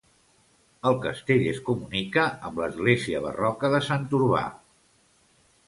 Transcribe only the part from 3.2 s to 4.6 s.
barroca de Sant Urbà.